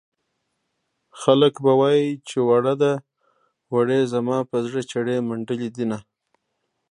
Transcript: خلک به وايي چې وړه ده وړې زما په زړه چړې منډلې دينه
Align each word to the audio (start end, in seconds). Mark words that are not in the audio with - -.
خلک 1.21 1.53
به 1.63 1.71
وايي 1.79 2.09
چې 2.27 2.37
وړه 2.47 2.73
ده 2.81 2.93
وړې 3.73 3.99
زما 4.13 4.37
په 4.49 4.57
زړه 4.65 4.81
چړې 4.91 5.15
منډلې 5.27 5.69
دينه 5.77 5.97